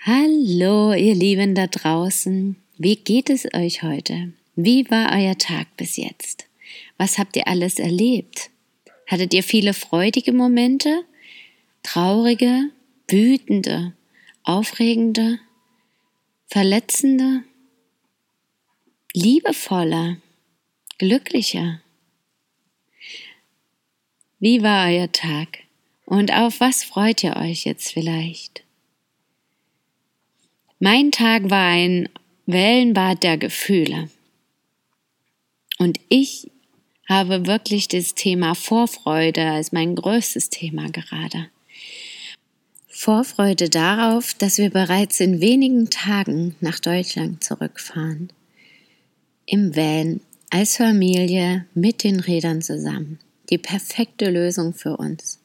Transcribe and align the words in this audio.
Hallo, 0.00 0.94
ihr 0.94 1.14
Lieben 1.14 1.54
da 1.54 1.68
draußen. 1.68 2.56
Wie 2.76 2.96
geht 2.96 3.30
es 3.30 3.46
euch 3.54 3.84
heute? 3.84 4.32
Wie 4.56 4.90
war 4.90 5.12
euer 5.16 5.38
Tag 5.38 5.68
bis 5.76 5.96
jetzt? 5.96 6.48
Was 6.98 7.18
habt 7.18 7.36
ihr 7.36 7.46
alles 7.46 7.78
erlebt? 7.78 8.50
Hattet 9.06 9.32
ihr 9.32 9.44
viele 9.44 9.74
freudige 9.74 10.32
Momente? 10.32 11.04
Traurige, 11.84 12.70
wütende, 13.06 13.92
aufregende, 14.42 15.38
verletzende? 16.48 17.44
Liebevoller, 19.16 20.18
glücklicher. 20.98 21.80
Wie 24.38 24.62
war 24.62 24.88
euer 24.88 25.10
Tag 25.10 25.60
und 26.04 26.34
auf 26.34 26.60
was 26.60 26.84
freut 26.84 27.24
ihr 27.24 27.34
euch 27.36 27.64
jetzt 27.64 27.94
vielleicht? 27.94 28.62
Mein 30.80 31.12
Tag 31.12 31.48
war 31.48 31.66
ein 31.66 32.10
Wellenbad 32.44 33.22
der 33.22 33.38
Gefühle. 33.38 34.10
Und 35.78 35.98
ich 36.10 36.50
habe 37.08 37.46
wirklich 37.46 37.88
das 37.88 38.14
Thema 38.14 38.54
Vorfreude 38.54 39.50
als 39.50 39.72
mein 39.72 39.94
größtes 39.94 40.50
Thema 40.50 40.90
gerade. 40.90 41.48
Vorfreude 42.86 43.70
darauf, 43.70 44.34
dass 44.34 44.58
wir 44.58 44.68
bereits 44.68 45.20
in 45.20 45.40
wenigen 45.40 45.88
Tagen 45.88 46.54
nach 46.60 46.80
Deutschland 46.80 47.42
zurückfahren 47.42 48.30
im 49.46 49.76
Van 49.76 50.20
als 50.50 50.76
Familie 50.76 51.66
mit 51.74 52.02
den 52.02 52.20
Rädern 52.20 52.62
zusammen. 52.62 53.20
Die 53.48 53.58
perfekte 53.58 54.28
Lösung 54.28 54.74
für 54.74 54.96
uns. 54.96 55.40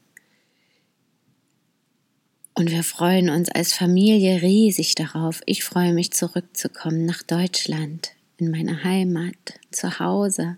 Und 2.55 2.71
wir 2.71 2.83
freuen 2.83 3.29
uns 3.29 3.49
als 3.49 3.73
Familie 3.73 4.41
riesig 4.41 4.95
darauf. 4.95 5.41
Ich 5.45 5.63
freue 5.63 5.93
mich 5.93 6.11
zurückzukommen 6.11 7.05
nach 7.05 7.21
Deutschland, 7.23 8.11
in 8.37 8.51
meine 8.51 8.83
Heimat, 8.83 9.59
zu 9.71 9.99
Hause, 9.99 10.57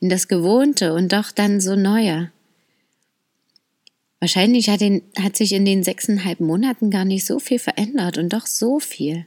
in 0.00 0.08
das 0.08 0.28
Gewohnte 0.28 0.94
und 0.94 1.12
doch 1.12 1.32
dann 1.32 1.60
so 1.60 1.74
Neue. 1.74 2.30
Wahrscheinlich 4.20 4.68
hat, 4.68 4.80
den, 4.80 5.02
hat 5.18 5.36
sich 5.36 5.52
in 5.52 5.64
den 5.64 5.82
sechseinhalb 5.82 6.40
Monaten 6.40 6.90
gar 6.90 7.04
nicht 7.04 7.26
so 7.26 7.38
viel 7.38 7.58
verändert 7.58 8.18
und 8.18 8.32
doch 8.32 8.46
so 8.46 8.80
viel. 8.80 9.26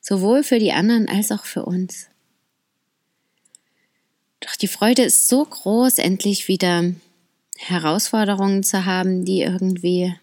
Sowohl 0.00 0.42
für 0.42 0.58
die 0.58 0.72
anderen 0.72 1.08
als 1.08 1.32
auch 1.32 1.44
für 1.44 1.64
uns. 1.64 2.09
Doch 4.50 4.56
die 4.56 4.66
Freude 4.66 5.02
ist 5.02 5.28
so 5.28 5.44
groß, 5.44 5.98
endlich 5.98 6.48
wieder 6.48 6.92
Herausforderungen 7.56 8.64
zu 8.64 8.84
haben, 8.84 9.24
die 9.24 9.42
irgendwie 9.42 10.16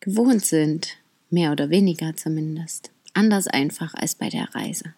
gewohnt 0.00 0.44
sind, 0.44 0.98
mehr 1.30 1.50
oder 1.52 1.70
weniger 1.70 2.14
zumindest. 2.14 2.90
Anders 3.14 3.46
einfach 3.46 3.94
als 3.94 4.16
bei 4.16 4.28
der 4.28 4.54
Reise. 4.54 4.92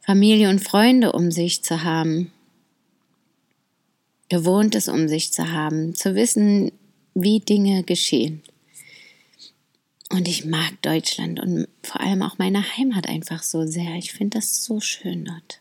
Familie 0.00 0.48
und 0.48 0.60
Freunde 0.60 1.12
um 1.12 1.30
sich 1.30 1.62
zu 1.62 1.82
haben, 1.82 2.32
Gewohntes 4.30 4.88
um 4.88 5.08
sich 5.08 5.34
zu 5.34 5.52
haben, 5.52 5.94
zu 5.94 6.14
wissen, 6.14 6.72
wie 7.12 7.40
Dinge 7.40 7.82
geschehen. 7.82 8.42
Und 10.08 10.26
ich 10.26 10.46
mag 10.46 10.80
Deutschland 10.80 11.38
und 11.38 11.68
vor 11.82 12.00
allem 12.00 12.22
auch 12.22 12.38
meine 12.38 12.62
Heimat 12.78 13.08
einfach 13.10 13.42
so 13.42 13.66
sehr. 13.66 13.96
Ich 13.96 14.12
finde 14.12 14.38
das 14.38 14.64
so 14.64 14.80
schön 14.80 15.26
dort. 15.26 15.60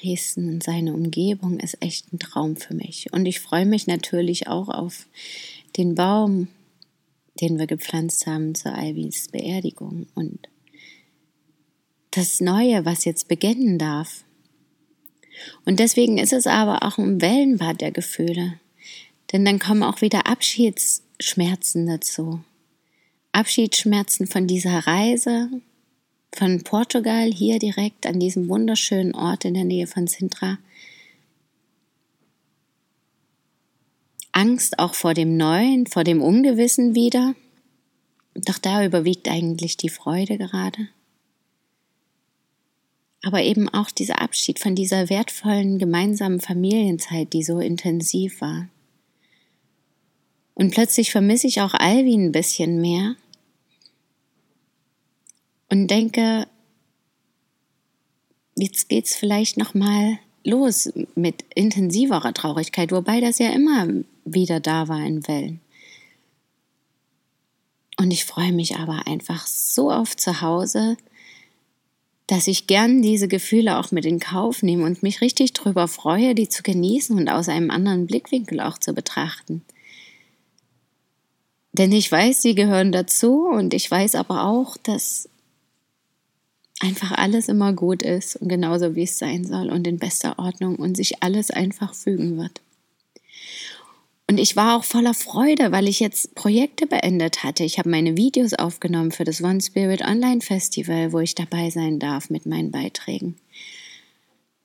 Dresden 0.00 0.48
und 0.48 0.62
seine 0.62 0.94
Umgebung 0.94 1.58
ist 1.60 1.80
echt 1.80 2.12
ein 2.12 2.18
Traum 2.18 2.56
für 2.56 2.74
mich. 2.74 3.12
Und 3.12 3.26
ich 3.26 3.40
freue 3.40 3.66
mich 3.66 3.86
natürlich 3.86 4.48
auch 4.48 4.68
auf 4.68 5.06
den 5.76 5.94
Baum, 5.94 6.48
den 7.40 7.58
wir 7.58 7.66
gepflanzt 7.66 8.26
haben 8.26 8.54
zur 8.54 8.76
Ivys 8.76 9.28
Beerdigung 9.28 10.06
und 10.14 10.48
das 12.10 12.40
Neue, 12.40 12.84
was 12.84 13.04
jetzt 13.04 13.28
beginnen 13.28 13.78
darf. 13.78 14.24
Und 15.64 15.78
deswegen 15.78 16.18
ist 16.18 16.32
es 16.32 16.46
aber 16.46 16.82
auch 16.82 16.98
ein 16.98 17.20
Wellenbad 17.20 17.80
der 17.80 17.92
Gefühle. 17.92 18.58
Denn 19.32 19.44
dann 19.44 19.58
kommen 19.58 19.82
auch 19.82 20.00
wieder 20.00 20.26
Abschiedsschmerzen 20.26 21.86
dazu. 21.86 22.40
Abschiedsschmerzen 23.32 24.26
von 24.26 24.46
dieser 24.46 24.86
Reise, 24.86 25.50
von 26.34 26.62
Portugal 26.62 27.32
hier 27.32 27.58
direkt 27.58 28.06
an 28.06 28.20
diesem 28.20 28.48
wunderschönen 28.48 29.14
Ort 29.14 29.44
in 29.44 29.54
der 29.54 29.64
Nähe 29.64 29.86
von 29.86 30.06
Sintra. 30.06 30.58
Angst 34.32 34.78
auch 34.78 34.94
vor 34.94 35.14
dem 35.14 35.36
Neuen, 35.36 35.86
vor 35.86 36.04
dem 36.04 36.22
Ungewissen 36.22 36.94
wieder. 36.94 37.34
Doch 38.34 38.58
da 38.58 38.84
überwiegt 38.84 39.28
eigentlich 39.28 39.76
die 39.76 39.88
Freude 39.88 40.38
gerade. 40.38 40.88
Aber 43.24 43.42
eben 43.42 43.68
auch 43.68 43.90
dieser 43.90 44.22
Abschied 44.22 44.60
von 44.60 44.76
dieser 44.76 45.10
wertvollen 45.10 45.78
gemeinsamen 45.78 46.40
Familienzeit, 46.40 47.32
die 47.32 47.42
so 47.42 47.58
intensiv 47.58 48.40
war. 48.40 48.68
Und 50.54 50.72
plötzlich 50.72 51.10
vermisse 51.10 51.48
ich 51.48 51.60
auch 51.60 51.74
Alvin 51.74 52.26
ein 52.26 52.32
bisschen 52.32 52.80
mehr 52.80 53.16
und 55.70 55.88
denke, 55.88 56.46
jetzt 58.56 58.88
geht's 58.88 59.14
vielleicht 59.14 59.56
noch 59.56 59.74
mal 59.74 60.18
los 60.44 60.92
mit 61.14 61.44
intensiverer 61.54 62.32
Traurigkeit, 62.32 62.90
wobei 62.92 63.20
das 63.20 63.38
ja 63.38 63.50
immer 63.50 63.86
wieder 64.24 64.60
da 64.60 64.88
war 64.88 65.04
in 65.04 65.26
Wellen. 65.28 65.60
Und 68.00 68.12
ich 68.12 68.24
freue 68.24 68.52
mich 68.52 68.76
aber 68.76 69.06
einfach 69.06 69.46
so 69.46 69.90
auf 69.90 70.16
zu 70.16 70.40
Hause, 70.40 70.96
dass 72.28 72.46
ich 72.46 72.66
gern 72.66 73.02
diese 73.02 73.26
Gefühle 73.26 73.78
auch 73.78 73.90
mit 73.90 74.04
in 74.04 74.20
Kauf 74.20 74.62
nehme 74.62 74.84
und 74.84 75.02
mich 75.02 75.20
richtig 75.20 75.54
drüber 75.54 75.88
freue, 75.88 76.34
die 76.34 76.48
zu 76.48 76.62
genießen 76.62 77.16
und 77.16 77.28
aus 77.28 77.48
einem 77.48 77.70
anderen 77.70 78.06
Blickwinkel 78.06 78.60
auch 78.60 78.78
zu 78.78 78.92
betrachten. 78.92 79.64
Denn 81.72 81.90
ich 81.90 82.10
weiß, 82.10 82.42
sie 82.42 82.54
gehören 82.54 82.92
dazu 82.92 83.46
und 83.46 83.72
ich 83.72 83.90
weiß 83.90 84.14
aber 84.14 84.44
auch, 84.44 84.76
dass 84.76 85.28
einfach 86.80 87.12
alles 87.12 87.48
immer 87.48 87.72
gut 87.72 88.02
ist 88.02 88.36
und 88.36 88.48
genauso 88.48 88.94
wie 88.94 89.02
es 89.02 89.18
sein 89.18 89.44
soll 89.44 89.70
und 89.70 89.86
in 89.86 89.98
bester 89.98 90.38
Ordnung 90.38 90.76
und 90.76 90.96
sich 90.96 91.22
alles 91.22 91.50
einfach 91.50 91.94
fügen 91.94 92.36
wird. 92.38 92.60
Und 94.30 94.38
ich 94.38 94.56
war 94.56 94.76
auch 94.76 94.84
voller 94.84 95.14
Freude, 95.14 95.72
weil 95.72 95.88
ich 95.88 96.00
jetzt 96.00 96.34
Projekte 96.34 96.86
beendet 96.86 97.42
hatte. 97.44 97.64
Ich 97.64 97.78
habe 97.78 97.88
meine 97.88 98.16
Videos 98.18 98.52
aufgenommen 98.52 99.10
für 99.10 99.24
das 99.24 99.42
One 99.42 99.60
Spirit 99.60 100.02
Online 100.02 100.42
Festival, 100.42 101.12
wo 101.12 101.20
ich 101.20 101.34
dabei 101.34 101.70
sein 101.70 101.98
darf 101.98 102.28
mit 102.28 102.44
meinen 102.44 102.70
Beiträgen. 102.70 103.36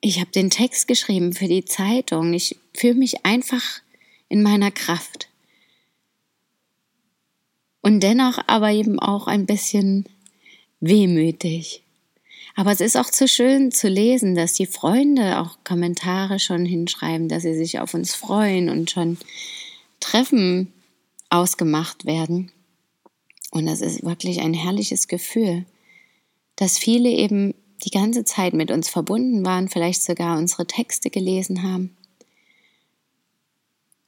Ich 0.02 0.20
habe 0.20 0.32
den 0.32 0.50
Text 0.50 0.90
geschrieben 0.90 1.32
für 1.32 1.48
die 1.48 1.64
Zeitung. 1.64 2.34
Ich 2.34 2.58
fühle 2.74 2.96
mich 2.96 3.26
einfach 3.26 3.64
in 4.28 4.44
meiner 4.44 4.70
Kraft. 4.70 5.30
Und 7.82 8.02
dennoch 8.02 8.40
aber 8.48 8.72
eben 8.72 9.00
auch 9.00 9.28
ein 9.28 9.46
bisschen 9.46 10.06
wehmütig. 10.82 11.84
Aber 12.56 12.72
es 12.72 12.82
ist 12.82 12.98
auch 12.98 13.10
zu 13.10 13.28
schön 13.28 13.72
zu 13.72 13.88
lesen, 13.88 14.36
dass 14.36 14.54
die 14.54 14.68
Freunde 14.68 15.40
auch 15.40 15.58
Kommentare 15.64 16.40
schon 16.40 16.66
hinschreiben, 16.66 17.28
dass 17.28 17.44
sie 17.44 17.56
sich 17.56 17.80
auf 17.80 17.94
uns 17.94 18.14
freuen 18.14 18.70
und 18.70 18.92
schon 18.92 19.18
Treffen 20.00 20.72
ausgemacht 21.30 22.06
werden. 22.06 22.52
Und 23.52 23.66
das 23.66 23.82
ist 23.82 24.04
wirklich 24.04 24.42
ein 24.42 24.54
herrliches 24.54 25.08
Gefühl, 25.08 25.66
dass 26.56 26.78
viele 26.78 27.10
eben 27.10 27.56
die 27.84 27.90
ganze 27.90 28.24
Zeit 28.24 28.54
mit 28.54 28.70
uns 28.70 28.88
verbunden 28.88 29.44
waren, 29.46 29.68
vielleicht 29.68 30.04
sogar 30.04 30.38
unsere 30.38 30.68
Texte 30.68 31.10
gelesen 31.10 31.64
haben. 31.64 31.98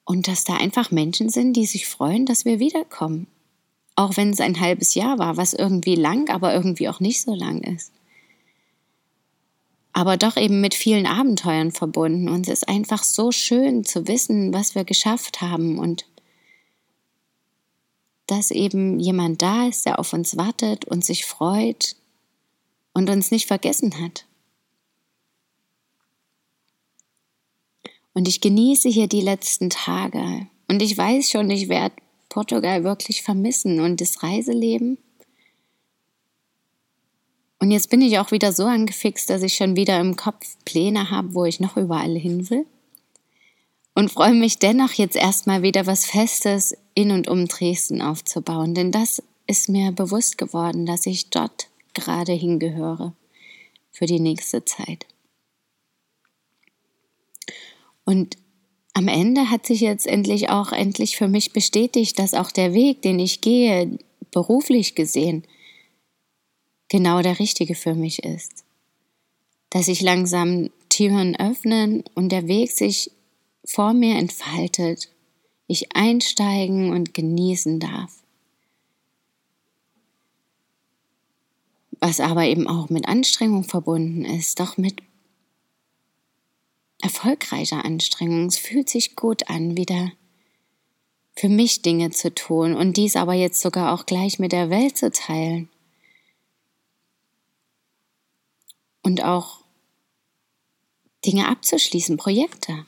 Und 0.04 0.28
dass 0.28 0.44
da 0.44 0.56
einfach 0.58 0.92
Menschen 0.92 1.30
sind, 1.30 1.54
die 1.54 1.66
sich 1.66 1.88
freuen, 1.88 2.28
dass 2.28 2.46
wir 2.46 2.60
wiederkommen. 2.60 3.26
Auch 3.96 4.18
wenn 4.18 4.30
es 4.30 4.40
ein 4.40 4.60
halbes 4.60 4.94
Jahr 4.94 5.18
war, 5.18 5.36
was 5.36 5.54
irgendwie 5.54 5.96
lang, 5.96 6.30
aber 6.30 6.54
irgendwie 6.54 6.90
auch 6.90 7.00
nicht 7.00 7.22
so 7.22 7.34
lang 7.34 7.62
ist 7.62 7.95
aber 9.96 10.18
doch 10.18 10.36
eben 10.36 10.60
mit 10.60 10.76
vielen 10.76 11.06
Abenteuern 11.06 11.72
verbunden. 11.72 12.28
Und 12.28 12.50
es 12.50 12.64
ist 12.64 12.68
einfach 12.68 13.02
so 13.02 13.32
schön 13.32 13.86
zu 13.86 14.10
wissen, 14.10 14.54
was 14.54 14.76
wir 14.76 14.84
geschafft 14.84 15.40
haben 15.40 15.80
und 15.80 16.06
dass 18.28 18.52
eben 18.52 19.00
jemand 19.00 19.42
da 19.42 19.70
ist, 19.70 19.86
der 19.86 19.98
auf 19.98 20.12
uns 20.12 20.36
wartet 20.36 20.84
und 20.84 21.06
sich 21.06 21.26
freut 21.26 21.96
und 22.94 23.10
uns 23.10 23.32
nicht 23.32 23.48
vergessen 23.48 24.02
hat. 24.02 24.26
Und 28.14 28.28
ich 28.28 28.42
genieße 28.42 28.90
hier 28.90 29.08
die 29.08 29.22
letzten 29.22 29.70
Tage. 29.70 30.48
Und 30.68 30.82
ich 30.82 30.98
weiß 30.98 31.30
schon, 31.30 31.50
ich 31.50 31.70
werde 31.70 31.96
Portugal 32.28 32.84
wirklich 32.84 33.24
vermissen 33.24 33.80
und 33.80 34.02
das 34.02 34.22
Reiseleben. 34.24 34.98
Und 37.66 37.72
jetzt 37.72 37.90
bin 37.90 38.04
ich 38.04 38.20
auch 38.20 38.30
wieder 38.30 38.54
so 38.54 38.66
angefixt, 38.66 39.28
dass 39.28 39.42
ich 39.42 39.56
schon 39.56 39.76
wieder 39.76 40.00
im 40.00 40.16
Kopf 40.16 40.56
Pläne 40.66 41.10
habe, 41.10 41.34
wo 41.34 41.46
ich 41.46 41.60
noch 41.60 41.78
überall 41.78 42.16
hin 42.16 42.48
will. 42.52 42.68
Und 43.96 44.12
freue 44.12 44.36
mich 44.36 44.60
dennoch 44.60 44.94
jetzt 44.94 45.16
erstmal 45.16 45.64
wieder 45.64 45.88
was 45.88 46.06
Festes 46.06 46.78
in 46.94 47.10
und 47.10 47.28
um 47.28 47.48
Dresden 47.48 48.04
aufzubauen. 48.04 48.76
Denn 48.76 48.92
das 48.92 49.24
ist 49.48 49.68
mir 49.68 49.92
bewusst 49.92 50.38
geworden, 50.38 50.86
dass 50.86 51.08
ich 51.08 51.32
dort 51.32 51.70
gerade 51.96 52.34
hingehöre 52.34 53.14
für 53.90 54.06
die 54.06 54.20
nächste 54.20 54.64
Zeit. 54.64 55.08
Und 58.04 58.38
am 58.94 59.08
Ende 59.08 59.50
hat 59.50 59.66
sich 59.66 59.82
jetzt 59.82 60.06
endlich 60.06 60.50
auch 60.50 60.72
endlich 60.72 61.18
für 61.18 61.28
mich 61.28 61.52
bestätigt, 61.52 62.20
dass 62.20 62.36
auch 62.36 62.52
der 62.52 62.76
Weg, 62.76 63.02
den 63.02 63.18
ich 63.18 63.42
gehe, 63.42 63.98
beruflich 64.30 64.94
gesehen, 64.94 65.48
genau 66.90 67.22
der 67.22 67.40
richtige 67.40 67.76
für 67.76 67.96
mich 67.96 68.24
ist. 68.24 68.64
Dass 69.70 69.86
sich 69.86 70.02
langsam 70.02 70.70
Türen 70.90 71.36
öffnen 71.36 72.04
und 72.14 72.32
der 72.32 72.48
Weg 72.48 72.72
sich 72.72 73.12
vor 73.66 73.94
mir 73.94 74.16
entfaltet, 74.18 75.12
ich 75.68 75.96
einsteigen 75.96 76.92
und 76.92 77.14
genießen 77.14 77.80
darf. 77.80 78.12
Was 82.00 82.20
aber 82.20 82.46
eben 82.46 82.68
auch 82.68 82.90
mit 82.90 83.08
Anstrengung 83.08 83.64
verbunden 83.64 84.26
ist, 84.26 84.60
doch 84.60 84.78
mit 84.78 85.02
erfolgreicher 87.02 87.84
Anstrengung. 87.84 88.46
Es 88.48 88.58
fühlt 88.58 88.90
sich 88.90 89.16
gut 89.16 89.50
an, 89.50 89.78
wieder 89.78 90.12
für 91.36 91.50
mich 91.50 91.82
Dinge 91.82 92.12
zu 92.12 92.34
tun 92.34 92.74
und 92.76 92.98
dies 92.98 93.16
aber 93.16 93.34
jetzt 93.34 93.62
sogar 93.62 93.94
auch 93.94 94.06
gleich 94.06 94.40
mit 94.40 94.52
der 94.52 94.70
Welt 94.70 94.98
zu 94.98 95.12
teilen. 95.12 95.70
Und 99.06 99.24
auch 99.24 99.60
Dinge 101.28 101.48
abzuschließen, 101.48 102.18
Projekte. 102.18 102.88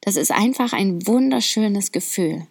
Das 0.00 0.14
ist 0.14 0.30
einfach 0.30 0.72
ein 0.72 1.08
wunderschönes 1.08 1.90
Gefühl. 1.90 2.46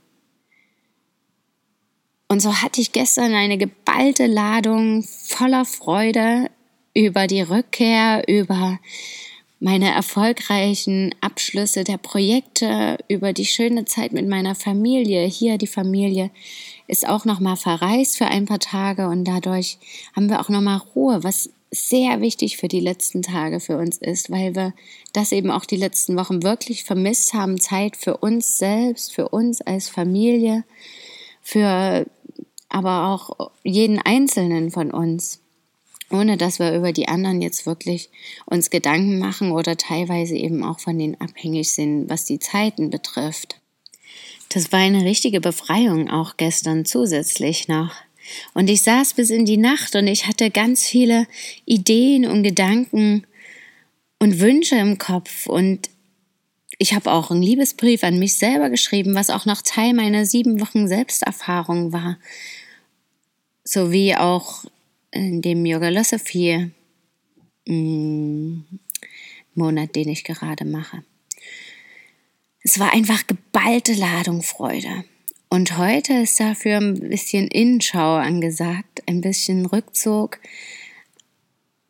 Und 2.28 2.42
so 2.42 2.62
hatte 2.62 2.82
ich 2.82 2.92
gestern 2.92 3.34
eine 3.34 3.58
geballte 3.58 4.26
Ladung 4.26 5.04
voller 5.04 5.64
Freude 5.64 6.52
über 6.94 7.28
die 7.28 7.40
Rückkehr, 7.40 8.28
über 8.28 8.80
meine 9.62 9.94
erfolgreichen 9.94 11.16
Abschlüsse 11.22 11.86
der 11.86 11.98
Projekte, 11.98 12.98
über 13.08 13.32
die 13.32 13.46
schöne 13.46 13.86
Zeit 13.86 14.12
mit 14.12 14.28
meiner 14.28 14.56
Familie. 14.56 15.24
Hier 15.24 15.58
die 15.58 15.68
Familie 15.68 16.32
ist 16.88 17.08
auch 17.08 17.24
noch 17.24 17.40
mal 17.40 17.56
verreist 17.56 18.18
für 18.18 18.26
ein 18.26 18.46
paar 18.46 18.60
Tage 18.60 19.08
und 19.08 19.24
dadurch 19.24 19.78
haben 20.14 20.30
wir 20.30 20.42
auch 20.42 20.50
noch 20.50 20.60
mal 20.60 20.82
Ruhe, 20.94 21.24
was 21.24 21.50
sehr 21.80 22.22
wichtig 22.22 22.58
für 22.58 22.68
die 22.68 22.80
letzten 22.80 23.22
Tage 23.22 23.60
für 23.60 23.78
uns 23.78 23.98
ist, 23.98 24.30
weil 24.30 24.56
wir 24.56 24.74
das 25.14 25.32
eben 25.32 25.52
auch 25.52 25.66
die 25.66 25.78
letzten 25.78 26.18
Wochen 26.18 26.44
wirklich 26.44 26.84
vermisst 26.84 27.34
haben, 27.34 27.60
Zeit 27.60 27.98
für 27.98 28.18
uns 28.18 28.58
selbst, 28.58 29.14
für 29.14 29.30
uns 29.30 29.62
als 29.62 29.90
Familie, 29.90 30.64
für 31.42 32.06
aber 32.70 33.08
auch 33.08 33.52
jeden 33.64 34.00
Einzelnen 34.00 34.72
von 34.72 34.92
uns, 34.92 35.40
ohne 36.12 36.38
dass 36.38 36.60
wir 36.60 36.76
über 36.76 36.92
die 36.92 37.08
anderen 37.08 37.42
jetzt 37.42 37.66
wirklich 37.66 38.10
uns 38.46 38.70
Gedanken 38.70 39.20
machen 39.20 39.52
oder 39.52 39.78
teilweise 39.78 40.36
eben 40.36 40.64
auch 40.64 40.80
von 40.80 40.98
denen 40.98 41.20
abhängig 41.22 41.72
sind, 41.72 42.10
was 42.10 42.26
die 42.26 42.40
Zeiten 42.40 42.90
betrifft. 42.90 43.62
Das 44.50 44.72
war 44.72 44.80
eine 44.80 45.04
richtige 45.04 45.42
Befreiung 45.42 46.10
auch 46.10 46.38
gestern 46.38 46.86
zusätzlich 46.86 47.68
noch. 47.68 47.94
Und 48.54 48.70
ich 48.70 48.82
saß 48.82 49.14
bis 49.14 49.30
in 49.30 49.46
die 49.46 49.58
Nacht 49.58 49.96
und 49.96 50.08
ich 50.08 50.28
hatte 50.28 50.50
ganz 50.52 50.86
viele 50.86 51.28
Ideen 51.66 52.26
und 52.26 52.44
Gedanken 52.44 53.26
und 54.20 54.40
Wünsche 54.40 54.76
im 54.76 54.98
Kopf 54.98 55.48
und 55.48 55.90
ich 56.78 56.94
habe 56.94 57.12
auch 57.12 57.32
einen 57.32 57.42
Liebesbrief 57.42 58.04
an 58.04 58.20
mich 58.20 58.38
selber 58.38 58.70
geschrieben, 58.70 59.16
was 59.16 59.30
auch 59.30 59.46
noch 59.46 59.62
Teil 59.62 59.94
meiner 59.94 60.26
sieben 60.26 60.60
Wochen 60.60 60.88
Selbsterfahrung 60.88 61.94
war, 61.94 62.18
sowie 63.64 64.16
auch 64.16 64.66
in 65.12 65.42
dem 65.42 65.66
Yoga 65.66 65.88
Philosophy 65.88 66.72
mm, 67.66 68.60
Monat, 69.54 69.96
den 69.96 70.10
ich 70.10 70.24
gerade 70.26 70.66
mache. 70.66 71.04
Es 72.62 72.80
war 72.80 72.94
einfach 72.94 73.26
geballte 73.26 73.94
Ladung 73.94 74.42
Freude. 74.42 75.06
Und 75.50 75.78
heute 75.78 76.14
ist 76.14 76.40
dafür 76.40 76.78
ein 76.78 77.00
bisschen 77.00 77.48
Innenschau 77.48 78.16
angesagt, 78.16 79.04
ein 79.08 79.22
bisschen 79.22 79.66
Rückzug, 79.66 80.40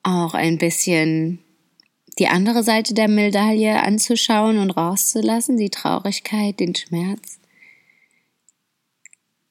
auch 0.03 0.33
ein 0.33 0.57
bisschen 0.57 1.39
die 2.19 2.27
andere 2.27 2.63
Seite 2.63 2.93
der 2.93 3.07
Medaille 3.07 3.81
anzuschauen 3.81 4.57
und 4.57 4.71
rauszulassen, 4.71 5.57
die 5.57 5.69
Traurigkeit, 5.69 6.59
den 6.59 6.75
Schmerz, 6.75 7.39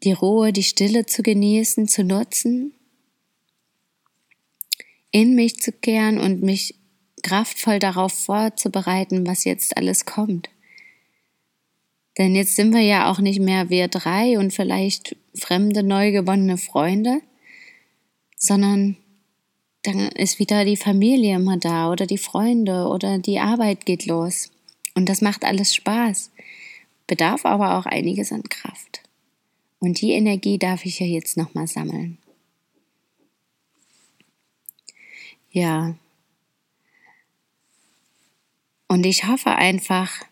die 0.03 0.13
Ruhe, 0.13 0.53
die 0.53 0.63
Stille 0.63 1.07
zu 1.07 1.23
genießen, 1.23 1.89
zu 1.89 2.05
nutzen, 2.05 2.73
in 5.11 5.35
mich 5.35 5.57
zu 5.57 5.73
kehren 5.73 6.19
und 6.19 6.43
mich 6.43 6.75
kraftvoll 7.23 7.79
darauf 7.79 8.13
vorzubereiten, 8.13 9.27
was 9.27 9.45
jetzt 9.45 9.77
alles 9.77 10.05
kommt. 10.05 10.51
Denn 12.19 12.35
jetzt 12.35 12.55
sind 12.55 12.73
wir 12.73 12.81
ja 12.81 13.11
auch 13.11 13.19
nicht 13.19 13.41
mehr 13.41 13.71
wir 13.71 13.89
drei 13.89 14.39
und 14.39 14.53
vielleicht 14.53 15.17
fremde, 15.35 15.83
neu 15.83 16.13
gewonnene 16.13 16.59
Freunde, 16.59 17.21
sondern 18.37 18.97
dann 19.83 20.09
ist 20.09 20.39
wieder 20.39 20.65
die 20.65 20.77
Familie 20.77 21.37
immer 21.37 21.57
da 21.57 21.91
oder 21.91 22.07
die 22.07 22.19
Freunde 22.19 22.87
oder 22.89 23.19
die 23.19 23.39
Arbeit 23.39 23.85
geht 23.85 24.07
los. 24.07 24.51
Und 24.95 25.09
das 25.09 25.21
macht 25.21 25.45
alles 25.45 25.75
Spaß, 25.75 26.31
bedarf 27.07 27.45
aber 27.45 27.77
auch 27.79 27.87
einiges 27.87 28.33
an 28.33 28.45
Kraft. 28.45 29.03
Und 29.81 30.01
die 30.01 30.13
Energie 30.13 30.59
darf 30.59 30.87
ich 30.87 31.01
ja 31.01 31.07
jetzt 31.07 31.37
nochmal 31.37 31.67
sammeln. 31.67 32.19
Ja. 35.51 35.95
Und 38.89 39.05
ich 39.05 39.27
hoffe 39.27 39.51
einfach, 39.51 40.25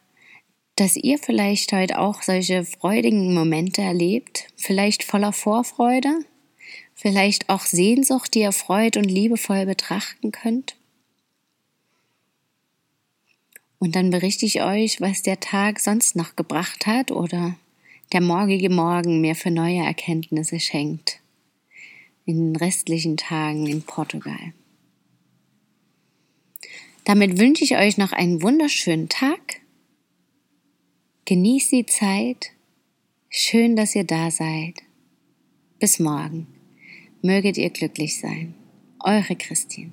dass 0.76 0.96
ihr 0.96 1.18
vielleicht 1.18 1.72
heute 1.72 1.98
auch 1.98 2.22
solche 2.22 2.64
freudigen 2.64 3.34
Momente 3.34 3.82
erlebt, 3.82 4.48
vielleicht 4.56 5.04
voller 5.04 5.32
Vorfreude, 5.32 6.24
vielleicht 6.94 7.48
auch 7.48 7.62
Sehnsucht, 7.62 8.34
die 8.34 8.40
ihr 8.40 8.52
freud 8.52 8.98
und 8.98 9.04
liebevoll 9.04 9.66
betrachten 9.66 10.32
könnt. 10.32 10.76
Und 13.78 13.96
dann 13.96 14.10
berichte 14.10 14.46
ich 14.46 14.62
euch, 14.62 15.00
was 15.00 15.22
der 15.22 15.40
Tag 15.40 15.80
sonst 15.80 16.14
noch 16.14 16.36
gebracht 16.36 16.86
hat 16.86 17.10
oder 17.10 17.56
der 18.12 18.20
morgige 18.20 18.70
Morgen 18.70 19.20
mir 19.20 19.34
für 19.34 19.50
neue 19.50 19.80
Erkenntnisse 19.80 20.60
schenkt 20.60 21.18
in 22.24 22.52
den 22.52 22.56
restlichen 22.56 23.16
Tagen 23.16 23.66
in 23.66 23.82
Portugal. 23.82 24.52
Damit 27.04 27.38
wünsche 27.38 27.64
ich 27.64 27.76
euch 27.76 27.98
noch 27.98 28.12
einen 28.12 28.42
wunderschönen 28.42 29.08
Tag 29.08 29.61
Genießt 31.24 31.70
die 31.70 31.86
Zeit. 31.86 32.50
Schön, 33.28 33.76
dass 33.76 33.94
ihr 33.94 34.02
da 34.02 34.32
seid. 34.32 34.82
Bis 35.78 36.00
morgen. 36.00 36.48
Möget 37.22 37.56
ihr 37.58 37.70
glücklich 37.70 38.18
sein. 38.18 38.54
Eure 38.98 39.36
Christine. 39.36 39.92